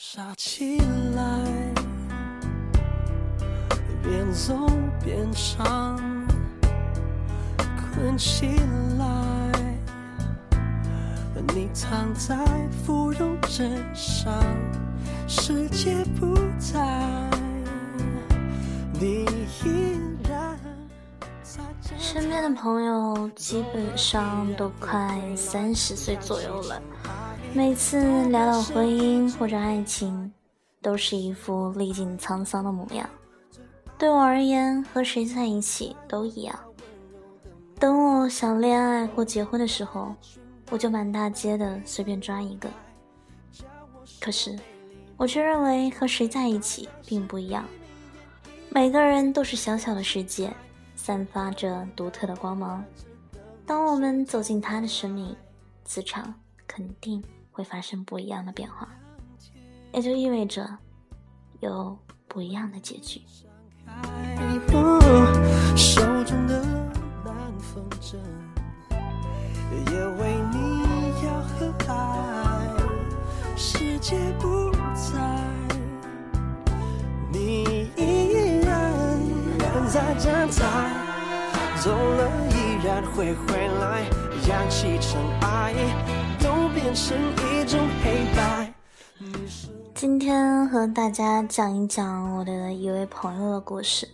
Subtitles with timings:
[0.00, 0.78] 傻起
[1.16, 1.24] 来，
[4.00, 4.54] 边走
[5.02, 5.98] 边唱，
[7.92, 8.46] 困起
[8.96, 9.52] 来，
[11.52, 12.36] 你躺在
[12.70, 14.32] 芙蓉枕上，
[15.26, 17.28] 世界不在，
[18.92, 19.24] 你
[19.64, 20.56] 依然
[21.42, 21.60] 在
[21.98, 26.80] 身边的朋友基本上都快三十岁左右了，
[27.54, 30.32] 每次聊到婚姻或者爱情，
[30.80, 33.08] 都是一副历尽沧桑的模样。
[33.98, 36.56] 对我而言，和谁在一起都一样。
[37.80, 40.14] 等我想恋爱或结婚的时候，
[40.70, 42.68] 我就满大街的随便抓一个。
[44.20, 44.56] 可是，
[45.16, 47.64] 我却认为和谁在一起并不一样。
[48.70, 50.52] 每个人都是小小的世界，
[50.94, 52.84] 散发着独特的光芒。
[53.66, 55.34] 当我们走进他的生命，
[55.84, 56.32] 磁场
[56.66, 57.22] 肯定
[57.58, 58.88] 会发生不一样的变化，
[59.92, 60.78] 也就意味着
[61.58, 61.98] 有
[62.28, 63.20] 不一样的结局。
[65.74, 66.62] 手中的
[67.24, 68.16] 南风筝，
[69.90, 70.84] 也为你
[71.26, 71.92] 要和爱。
[73.56, 75.18] 世界不在，
[77.32, 79.18] 你依然
[79.88, 80.92] 在站台，
[81.82, 84.08] 走了依然会回来，
[84.48, 85.74] 扬起尘埃，
[86.38, 86.46] 都
[86.80, 88.72] 变成一种黑白。
[89.96, 94.08] 今天和大家讲一讲我的一位朋友的故事。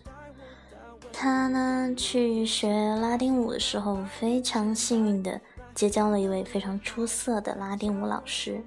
[1.13, 5.39] 他呢去学拉丁舞的时候，非常幸运的
[5.75, 8.63] 结交了一位非常出色的拉丁舞老师。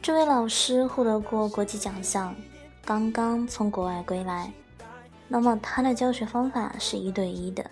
[0.00, 2.32] 这位老师获得过国际奖项，
[2.84, 4.52] 刚刚从国外归来。
[5.26, 7.68] 那么他的教学方法是一对一的。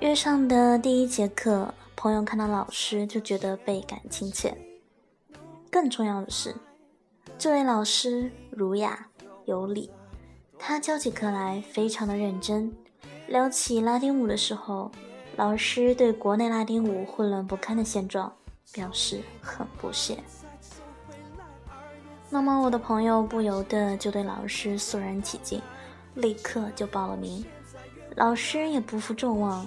[0.00, 1.72] 约上的第一节课，
[2.04, 4.54] 朋友看到老师就觉得倍感亲切。
[5.70, 6.54] 更重要的是，
[7.38, 9.08] 这位老师儒雅
[9.46, 9.90] 有礼。
[10.58, 12.70] 他教起课来非常的认真，
[13.26, 14.92] 聊起拉丁舞的时候，
[15.36, 18.30] 老师对国内拉丁舞混乱不堪的现状
[18.70, 20.18] 表示很不屑。
[22.28, 25.58] 那么我的朋友不由得就对老师肃然起敬，
[26.16, 27.42] 立刻就报了名。
[28.14, 29.66] 老师也不负众望，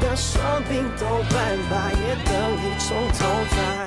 [0.00, 3.18] 让双鬓都斑白，也等你从头
[3.50, 3.80] 再来。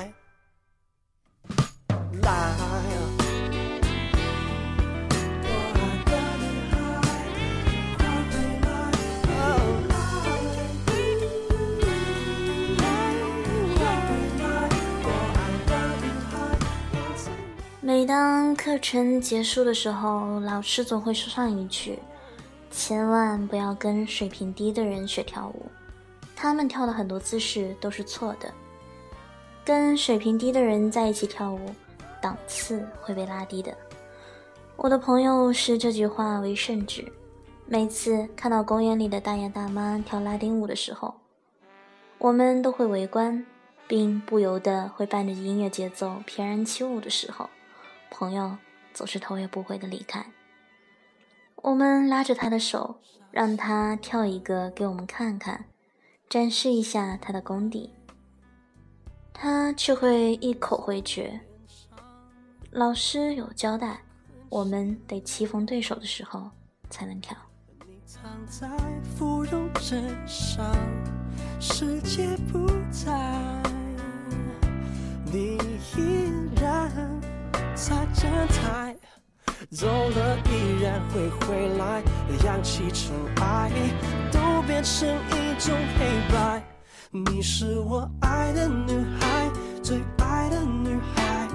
[17.80, 21.98] 每当课程结束的时候，老师总会说上一句
[22.76, 25.66] ：“千万不要跟水平低的人学跳舞，
[26.34, 28.52] 他们跳的很多姿势都是错的。
[29.64, 31.72] 跟水平低的人在一起跳舞，
[32.20, 33.72] 档次会被拉低的。”
[34.76, 37.10] 我的朋友视这句话为圣旨，
[37.64, 41.14] 每次看到公园里的大爷大妈跳拉丁舞的时候，
[42.18, 43.46] 我们都会围观，
[43.86, 47.48] 并不由得会伴着音乐节奏翩然起舞的时候。
[48.10, 48.56] 朋友
[48.92, 50.26] 总是头也不回的离开。
[51.64, 55.64] 我们拉着他的手，让他跳一个给我们看看，
[56.28, 57.90] 展示一下他的功底。
[59.32, 61.40] 他却会一口回绝。
[62.70, 63.98] 老师有交代，
[64.50, 66.50] 我们得棋逢对手的时候
[66.90, 67.34] 才能跳。
[71.58, 73.62] 世界不在，
[75.24, 75.56] 你
[75.96, 76.30] 依
[76.60, 76.92] 然
[77.74, 78.94] 在站台，
[79.70, 82.02] 走了依然会回来，
[82.44, 83.70] 扬起尘埃，
[84.30, 86.62] 都变成一种黑白。
[87.10, 89.50] 你是我爱的女孩，
[89.82, 91.48] 最爱的女孩，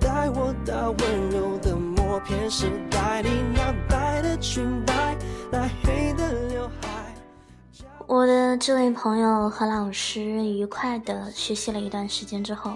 [0.00, 5.16] 带我到温柔的默片时代里，那白的裙摆，
[5.50, 7.14] 那黑的刘海。
[8.06, 12.72] 我的这位朋友和老师愉快地学习了一段时间之后，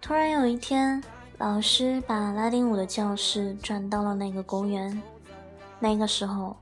[0.00, 1.02] 突然有一天，
[1.36, 5.02] 老师把拉丁舞的教室转到了那个公园。
[5.80, 6.56] 那个时候，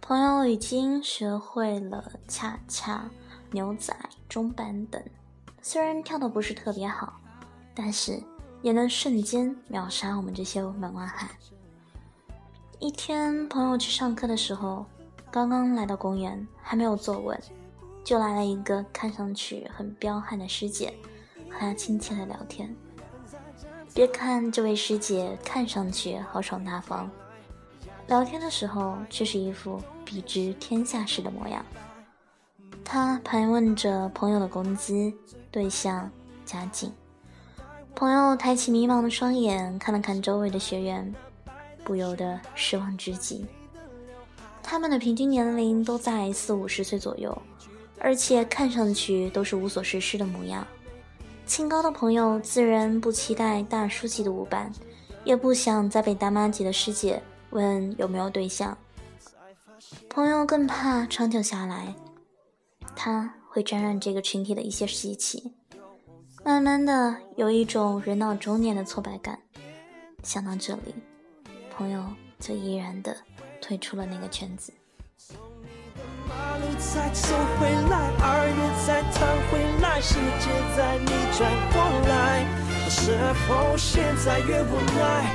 [0.00, 3.08] 朋友已经学会了恰恰、
[3.52, 3.96] 牛仔、
[4.28, 5.00] 中板等，
[5.62, 7.20] 虽然跳的不是特别好，
[7.72, 8.20] 但是
[8.62, 11.30] 也能瞬间秒杀我们这些门外汉。
[12.80, 14.84] 一天，朋友去上课的时候，
[15.30, 17.40] 刚刚来到公园，还没有坐稳，
[18.02, 20.92] 就来了一个看上去很彪悍的师姐，
[21.48, 22.74] 和他亲切的聊天。
[23.92, 27.10] 别看这位师姐看上去豪爽大方，
[28.06, 31.64] 聊天的时候却是一副比之天下事的模样。
[32.84, 35.12] 他盘问着朋友的工资、
[35.50, 36.10] 对象、
[36.44, 36.92] 家境。
[37.94, 41.12] 朋友抬起迷茫的双眼，看了看周围的学员，
[41.84, 43.44] 不由得失望至极。
[44.62, 47.36] 他们的平均年龄都在四五十岁左右，
[47.98, 50.66] 而且看上去都是无所事事的模样。
[51.50, 54.72] 清高的朋友自然不期待大叔级的舞伴，
[55.24, 57.20] 也不想再被大妈级的师姐
[57.50, 58.78] 问有没有对象。
[60.08, 61.92] 朋友更怕长久下来，
[62.94, 65.52] 他会沾染这个群体的一些习气。
[66.44, 69.36] 慢慢的，有一种人到中年的挫败感。
[70.22, 70.94] 想到这里，
[71.76, 72.04] 朋友
[72.38, 73.16] 就毅然的
[73.60, 74.72] 退出了那个圈子。
[75.16, 75.36] 送
[76.60, 76.80] 你的
[80.00, 82.44] 世界在逆转过来。
[82.88, 83.12] 是
[83.46, 85.30] 否现在越无奈，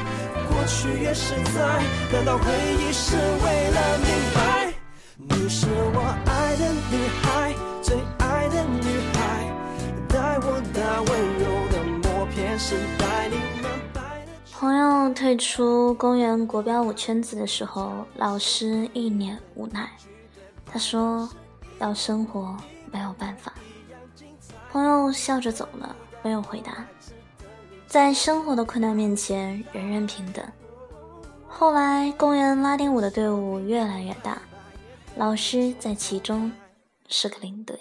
[0.50, 1.82] 过去越实在？
[2.12, 2.44] 难道回
[2.80, 4.74] 忆是为了明白？
[5.18, 9.18] 你是我爱的女孩，最爱的女孩
[10.10, 11.10] 带我到温
[11.40, 13.06] 柔的默片时代。
[14.52, 19.90] 朋友退出公园国标舞圈子的时候，老师一脸无奈。
[20.66, 21.30] 他说
[21.80, 22.56] ：“要生活，
[22.92, 23.54] 没有办法。”
[24.75, 26.86] 朋友笑着走了，没有回答。
[27.88, 30.45] 在生活的困难面前，人人平等。
[31.48, 34.38] 后来，公园拉丁舞的队伍越来越大，
[35.16, 36.51] 老师在其中
[37.07, 37.80] 是个领队。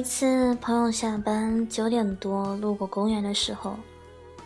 [0.00, 3.78] 一次，朋友下班九点多路过公园的时候，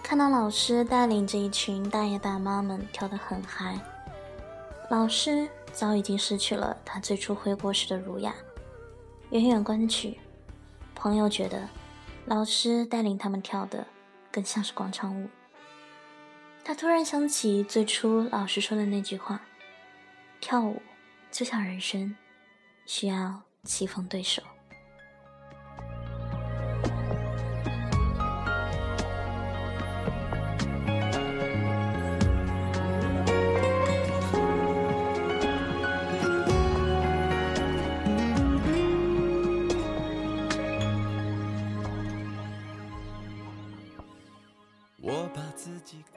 [0.03, 3.79] 看到老师带领着一群大爷大妈们跳得很嗨。
[4.91, 8.35] 老师早已经失去了他最初回国时的儒雅。
[9.31, 10.19] 远远观去，
[10.93, 11.69] 朋友觉得
[12.27, 13.87] 老师带领他们跳的
[14.33, 15.29] 更像是广场舞。
[16.65, 19.41] 他突然想起最初老师说的那句话
[20.43, 20.83] ：“跳舞
[21.31, 22.17] 就像人生，
[22.87, 24.43] 需要棋逢对手。”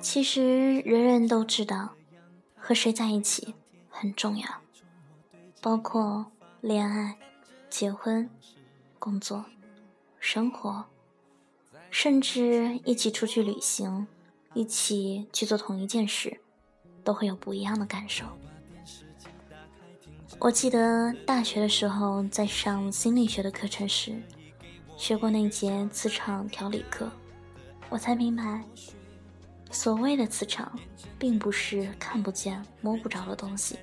[0.09, 1.89] 其实人人都知道，
[2.55, 3.53] 和谁在一起
[3.89, 4.47] 很重要，
[5.61, 6.25] 包括
[6.61, 7.17] 恋爱、
[7.69, 8.29] 结婚、
[8.99, 9.43] 工作、
[10.17, 10.85] 生活，
[11.91, 14.07] 甚至一起出去旅行，
[14.53, 16.39] 一起去做同一件事，
[17.03, 18.23] 都会有不一样的感受。
[20.39, 24.15] 我记得大学的时候在上心理学的课程时，
[24.95, 27.11] 学过那节磁场调理课，
[27.89, 28.63] 我才明白。
[29.71, 30.71] 所谓的磁场，
[31.19, 33.77] 并不是看不见、摸不着的东西，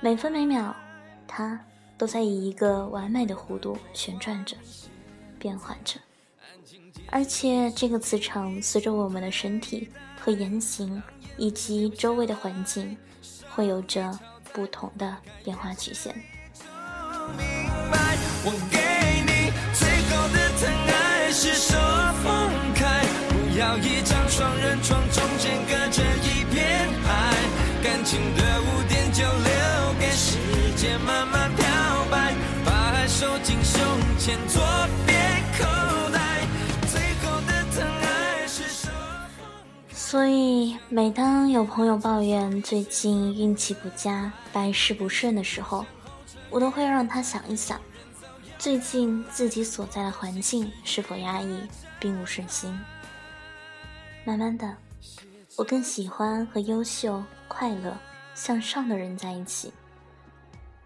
[0.00, 0.74] 每分每秒，
[1.26, 1.58] 它
[1.96, 4.56] 都在以一个完美的弧度旋转着、
[5.38, 6.00] 变换着，
[7.10, 9.88] 而且这个磁场随着我们的身体
[10.20, 11.02] 和言行
[11.36, 12.96] 以及周围的环境，
[13.50, 14.18] 会有着
[14.52, 16.14] 不同的变化曲线。
[28.08, 30.38] 情的污点就留给时
[30.78, 31.66] 间慢慢漂
[32.10, 32.34] 白，
[32.64, 33.84] 把爱收进胸
[34.18, 34.62] 前左
[35.04, 36.40] 边口袋，
[36.86, 38.88] 最后的疼爱是手。
[39.90, 45.84] 所以，每当有朋友抱怨最近运气不佳、百事不顺的时候，
[46.48, 47.78] 我都会让他想一想，
[48.58, 51.60] 最近自己所在的环境是否压抑，
[52.00, 52.74] 并不顺心。
[54.24, 54.74] 慢慢的，
[55.56, 57.96] 我更喜欢和优秀、快乐、
[58.34, 59.72] 向上的人在一起，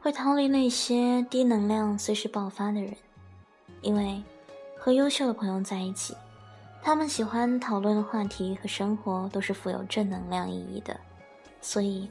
[0.01, 2.97] 会逃离那些低能量、随时爆发的人，
[3.83, 4.23] 因为
[4.79, 6.17] 和优秀的朋友在一起，
[6.83, 10.99] 他们喜欢讨论的话题和生活都是富有正能量意义的，
[11.61, 12.09] 所以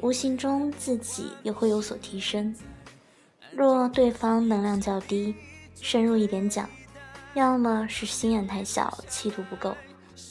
[0.00, 2.54] 无形中自己也会有所提升。
[3.52, 5.34] 若对方能量较低，
[5.80, 6.68] 深入一点讲，
[7.34, 9.76] 要么是心眼太小，气度不够，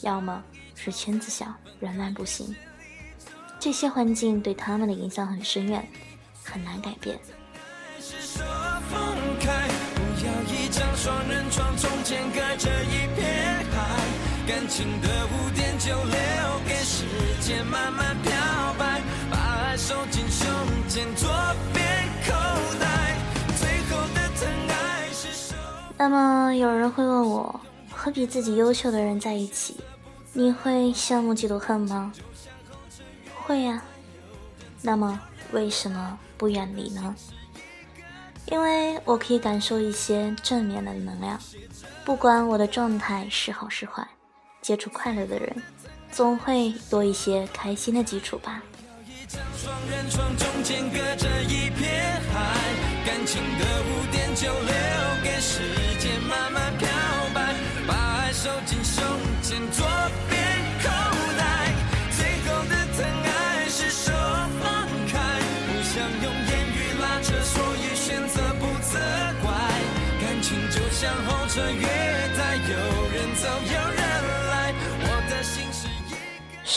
[0.02, 0.44] 要么
[0.76, 2.54] 是圈子小，人脉不行。
[3.64, 5.88] 这些环境对他们的影响很深远，
[6.44, 7.18] 很难改变。
[14.46, 16.14] 感情的污点就留
[16.68, 17.06] 给时
[17.40, 18.32] 间慢慢漂
[18.78, 19.02] 白，
[19.32, 20.46] 把爱收进胸
[20.90, 21.30] 前左
[21.74, 21.86] 边
[22.28, 22.34] 口
[22.82, 23.16] 袋。
[23.56, 25.56] 最后的疼爱是手
[25.98, 29.78] 那么有人会问我，和比自己优秀的人在一起，
[30.34, 32.12] 你会羡慕嫉妒恨吗？
[33.46, 33.82] 会呀。
[34.82, 35.20] 那么
[35.52, 37.16] 为什么不远离呢？
[38.48, 41.40] 因为我可以感受一些正面的能量，
[42.04, 44.06] 不管我的状态是好是坏。
[44.62, 45.56] 接触快乐的人，
[46.12, 48.62] 总会多一些开心的基础吧。
[53.06, 54.74] 感情的污点就留
[55.24, 55.73] 给时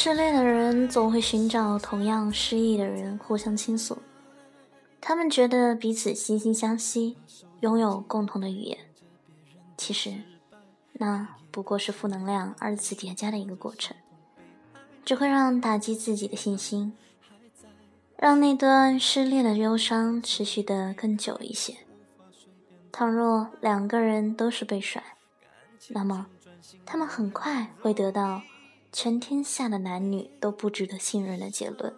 [0.07, 3.99] 失恋的人总会寻找同样失意的人互相倾诉，
[5.01, 7.17] 他们觉得彼此惺惺相惜，
[7.59, 8.79] 拥有共同的语言。
[9.77, 10.15] 其实，
[10.93, 13.97] 那不过是负能量二次叠加的一个过程，
[15.05, 16.97] 只会让打击自己的信心，
[18.17, 21.79] 让那段失恋的忧伤持续的更久一些。
[22.93, 25.03] 倘若两个人都是被甩，
[25.89, 26.29] 那么
[26.85, 28.43] 他们很快会得到。
[28.99, 31.95] 全天下的男女都不值得信任的结论。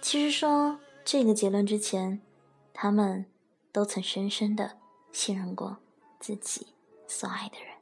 [0.00, 2.22] 其实说这个结论之前，
[2.72, 3.26] 他们
[3.70, 4.78] 都曾深深的
[5.12, 5.76] 信任过
[6.18, 6.68] 自己
[7.06, 7.74] 所爱的人。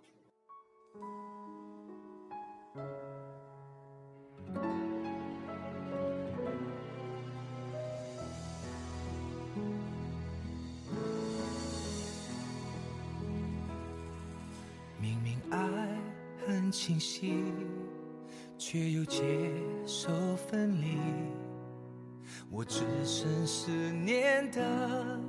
[15.00, 16.02] 明明爱
[16.44, 17.44] 很清晰。
[18.64, 19.20] 却又接
[19.84, 20.96] 受分离，
[22.48, 25.20] 我只剩思念的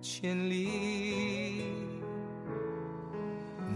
[0.00, 1.64] 权利。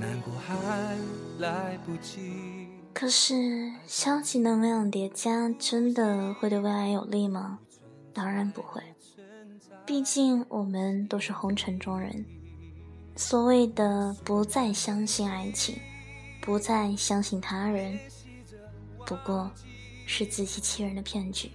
[0.01, 0.97] 难过还
[1.39, 2.69] 来不及。
[2.95, 7.59] 可是，消极能量叠加真的会对未来有利吗？
[8.15, 8.83] 当然不会。
[9.85, 12.25] 毕竟我们都是红尘中人。
[13.15, 15.77] 所谓的不再相信爱情，
[16.41, 17.99] 不再相信他人。
[19.05, 19.51] 不过，
[20.07, 21.51] 是自欺欺人的骗局。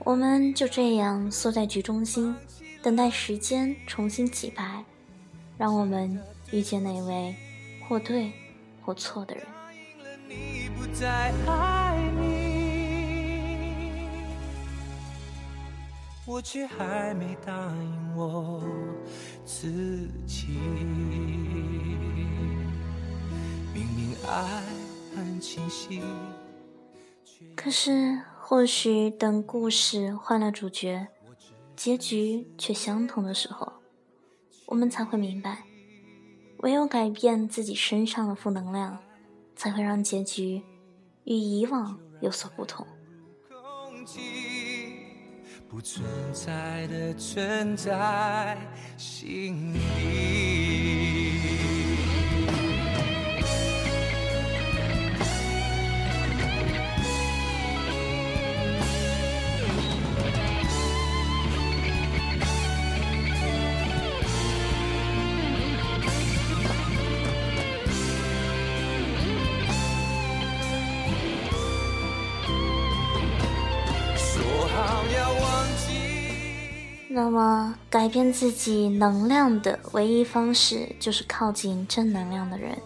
[0.00, 2.34] 我们就这样缩在局中心，
[2.82, 4.84] 等待时间重新洗牌，
[5.56, 7.34] 让我们遇见那位
[7.86, 8.32] 或对
[8.82, 9.44] 或错的人。
[16.24, 18.62] 我却还没答应我
[19.46, 20.46] 自己，
[23.72, 24.62] 明明爱。
[27.54, 31.08] 可是，或许等故事换了主角，
[31.76, 33.72] 结局却相同的时候，
[34.66, 35.64] 我们才会明白，
[36.58, 38.98] 唯有改变自己身上的负能量，
[39.54, 40.62] 才会让结局
[41.24, 42.86] 与以往有所不同。
[45.68, 46.02] 不存
[46.32, 48.56] 在的存在
[48.96, 51.27] 心里。
[77.20, 82.78] 那么，改变自己能量的唯一方式，就是靠近正能量的人，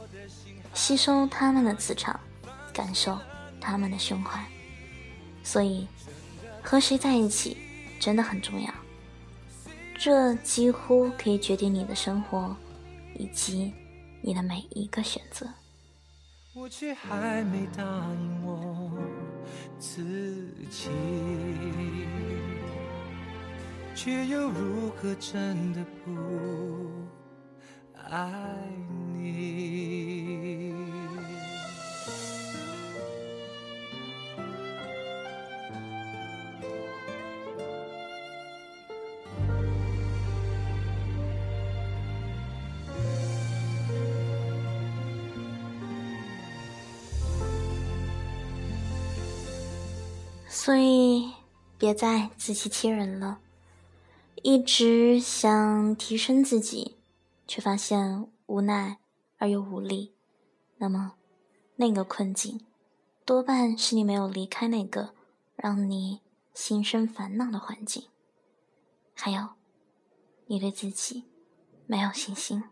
[0.72, 2.18] 吸收他们的磁场，
[2.72, 3.18] 感受
[3.60, 4.42] 他们的胸怀。
[5.44, 5.86] 所以，
[6.62, 7.58] 和谁在一起
[8.00, 8.72] 真的很重要，
[9.98, 12.56] 这几乎可以决定你的生活，
[13.18, 13.70] 以及
[14.22, 15.46] 你的每一个选择。
[16.54, 18.98] 我却还没答应我
[19.78, 19.92] 自
[20.70, 20.88] 己。
[24.04, 26.11] 却又如何真的不
[28.11, 28.32] 爱
[29.14, 30.75] 你？
[50.49, 51.30] 所以
[51.78, 53.38] 别再自欺欺人了。
[54.42, 56.96] 一直想提升自己，
[57.46, 58.99] 却发现无奈
[59.38, 60.12] 而又无力，
[60.78, 61.14] 那么
[61.76, 62.61] 那个困境
[63.25, 65.14] 多半是你没有离开那个
[65.54, 66.20] 让你
[66.52, 68.08] 心生烦恼的环境，
[69.14, 69.50] 还有
[70.46, 71.22] 你对自己
[71.87, 72.64] 没有信心。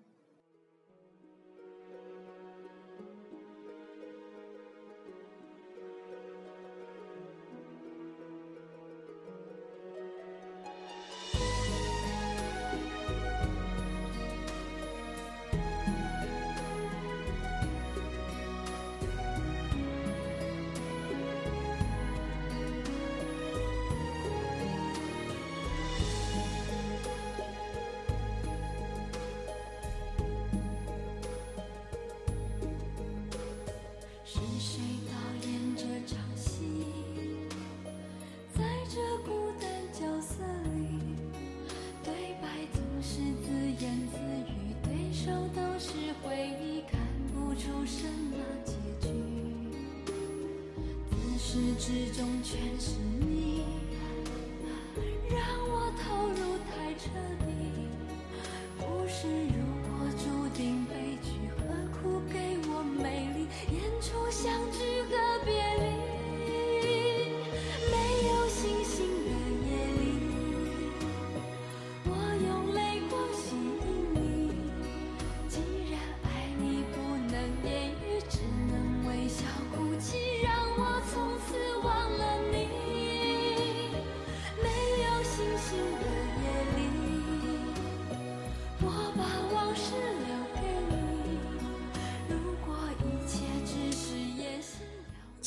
[51.80, 53.29] 之中全是你，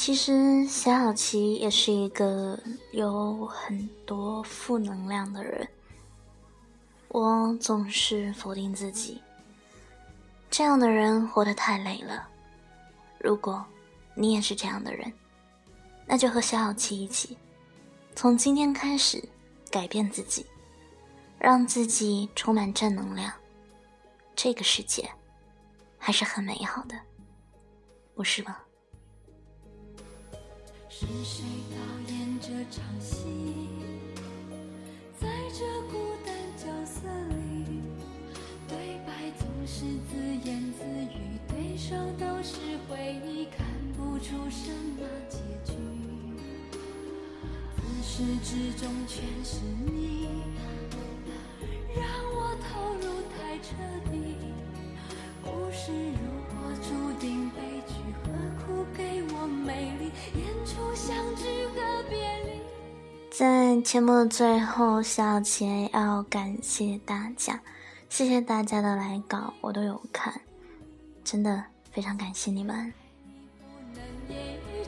[0.06, 2.60] 其实小小琪也是一个
[2.92, 5.66] 有很多负能量的人。
[7.08, 9.22] 我总是否定自己，
[10.52, 12.28] 这样的人活得太累了。
[13.18, 13.66] 如果
[14.14, 15.10] 你也是这样的人，
[16.06, 17.38] 那就和小小琪一起，
[18.14, 19.24] 从今天开始
[19.72, 20.46] 改变自己，
[21.40, 23.32] 让自己充满正能量。
[24.36, 25.10] 这个世界
[25.98, 27.00] 还是很美好的，
[28.14, 28.58] 不是吗？
[31.06, 31.76] 是谁导
[32.14, 33.28] 演这场戏？
[35.20, 37.82] 在这孤单角色里，
[38.70, 40.16] 对白总是自
[40.48, 42.56] 言自语，对手都是
[42.88, 45.74] 回忆，看不出什么结局。
[47.76, 50.30] 自始至终全是你，
[51.94, 53.04] 让我投入
[53.36, 53.76] 太彻
[54.10, 54.38] 底。
[55.44, 56.43] 故事如
[63.36, 67.60] 在节目的最后，小杰要感谢大家，
[68.08, 70.40] 谢谢大家的来稿，我都有看，
[71.24, 72.94] 真的非常感谢你们。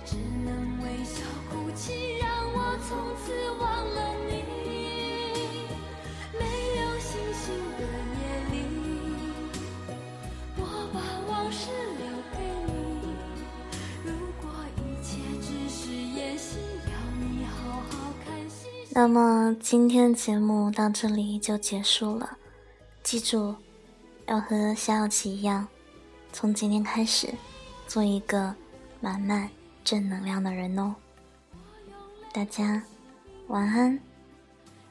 [0.05, 0.53] 只能
[0.83, 3.74] 微笑哭泣，让我从此忘
[18.97, 22.37] 那么今天节目到这里就结束了，
[23.03, 23.53] 记住，
[24.25, 25.67] 要和夏小琪一样，
[26.31, 27.27] 从今天开始，
[27.89, 28.55] 做一个
[29.01, 29.49] 满满
[29.83, 30.95] 正能量的人哦。
[32.31, 32.81] 大家
[33.47, 33.99] 晚安，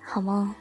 [0.03, 0.55] 好梦。